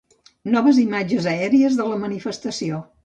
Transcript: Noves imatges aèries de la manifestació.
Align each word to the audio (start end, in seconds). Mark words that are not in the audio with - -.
Noves 0.53 0.79
imatges 0.83 1.27
aèries 1.35 1.77
de 1.81 1.89
la 1.91 2.01
manifestació. 2.07 2.81